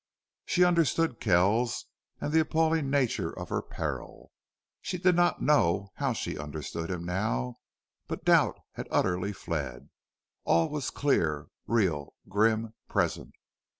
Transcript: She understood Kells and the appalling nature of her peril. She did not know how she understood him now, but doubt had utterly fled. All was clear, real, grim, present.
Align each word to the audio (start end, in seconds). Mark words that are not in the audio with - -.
She 0.47 0.63
understood 0.63 1.19
Kells 1.19 1.85
and 2.19 2.33
the 2.33 2.39
appalling 2.39 2.89
nature 2.89 3.31
of 3.37 3.49
her 3.49 3.61
peril. 3.61 4.31
She 4.81 4.97
did 4.97 5.15
not 5.15 5.43
know 5.43 5.89
how 5.97 6.11
she 6.13 6.39
understood 6.39 6.89
him 6.89 7.05
now, 7.05 7.57
but 8.07 8.25
doubt 8.25 8.59
had 8.71 8.87
utterly 8.89 9.31
fled. 9.31 9.91
All 10.43 10.69
was 10.69 10.89
clear, 10.89 11.49
real, 11.67 12.15
grim, 12.27 12.73
present. 12.89 13.35